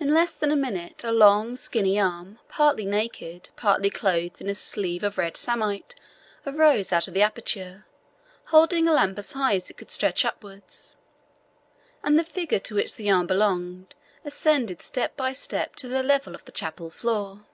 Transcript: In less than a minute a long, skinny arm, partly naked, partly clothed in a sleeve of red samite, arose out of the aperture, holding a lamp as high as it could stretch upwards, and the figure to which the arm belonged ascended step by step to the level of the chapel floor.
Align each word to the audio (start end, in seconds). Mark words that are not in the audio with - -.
In 0.00 0.12
less 0.12 0.34
than 0.34 0.50
a 0.50 0.56
minute 0.56 1.04
a 1.04 1.12
long, 1.12 1.54
skinny 1.54 2.00
arm, 2.00 2.40
partly 2.48 2.84
naked, 2.84 3.50
partly 3.54 3.90
clothed 3.90 4.40
in 4.40 4.48
a 4.48 4.56
sleeve 4.56 5.04
of 5.04 5.16
red 5.18 5.36
samite, 5.36 5.94
arose 6.44 6.92
out 6.92 7.06
of 7.06 7.14
the 7.14 7.22
aperture, 7.22 7.86
holding 8.46 8.88
a 8.88 8.92
lamp 8.92 9.16
as 9.16 9.34
high 9.34 9.54
as 9.54 9.70
it 9.70 9.76
could 9.76 9.92
stretch 9.92 10.24
upwards, 10.24 10.96
and 12.02 12.18
the 12.18 12.24
figure 12.24 12.58
to 12.58 12.74
which 12.74 12.96
the 12.96 13.08
arm 13.08 13.28
belonged 13.28 13.94
ascended 14.24 14.82
step 14.82 15.16
by 15.16 15.32
step 15.32 15.76
to 15.76 15.86
the 15.86 16.02
level 16.02 16.34
of 16.34 16.44
the 16.44 16.50
chapel 16.50 16.90
floor. 16.90 17.44